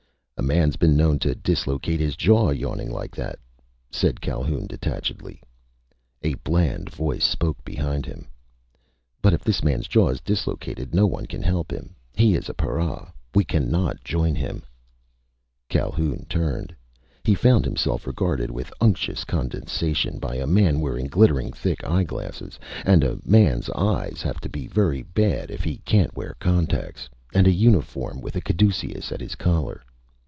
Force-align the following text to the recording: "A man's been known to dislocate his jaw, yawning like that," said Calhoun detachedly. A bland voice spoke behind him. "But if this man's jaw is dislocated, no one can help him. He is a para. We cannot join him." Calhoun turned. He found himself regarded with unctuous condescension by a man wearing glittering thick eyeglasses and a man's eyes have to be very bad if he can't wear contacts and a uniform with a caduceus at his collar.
"A 0.37 0.43
man's 0.53 0.75
been 0.75 0.97
known 0.97 1.19
to 1.19 1.35
dislocate 1.35 1.99
his 1.99 2.15
jaw, 2.15 2.49
yawning 2.49 2.89
like 2.89 3.15
that," 3.15 3.37
said 3.91 4.19
Calhoun 4.19 4.65
detachedly. 4.65 5.39
A 6.23 6.33
bland 6.33 6.89
voice 6.89 7.23
spoke 7.23 7.63
behind 7.63 8.07
him. 8.07 8.27
"But 9.21 9.33
if 9.33 9.43
this 9.43 9.63
man's 9.63 9.87
jaw 9.87 10.09
is 10.09 10.19
dislocated, 10.19 10.95
no 10.95 11.05
one 11.05 11.27
can 11.27 11.43
help 11.43 11.71
him. 11.71 11.95
He 12.15 12.33
is 12.33 12.49
a 12.49 12.55
para. 12.55 13.13
We 13.35 13.43
cannot 13.43 14.03
join 14.03 14.33
him." 14.33 14.63
Calhoun 15.69 16.25
turned. 16.27 16.75
He 17.23 17.35
found 17.35 17.63
himself 17.63 18.07
regarded 18.07 18.49
with 18.49 18.73
unctuous 18.81 19.23
condescension 19.23 20.17
by 20.17 20.37
a 20.37 20.47
man 20.47 20.79
wearing 20.81 21.05
glittering 21.05 21.53
thick 21.53 21.83
eyeglasses 21.87 22.59
and 22.83 23.03
a 23.03 23.19
man's 23.23 23.69
eyes 23.69 24.23
have 24.23 24.39
to 24.41 24.49
be 24.49 24.65
very 24.65 25.03
bad 25.03 25.51
if 25.51 25.63
he 25.63 25.77
can't 25.85 26.15
wear 26.17 26.35
contacts 26.39 27.07
and 27.31 27.45
a 27.45 27.51
uniform 27.53 28.19
with 28.21 28.35
a 28.35 28.41
caduceus 28.41 29.11
at 29.11 29.21
his 29.21 29.35
collar. 29.35 29.83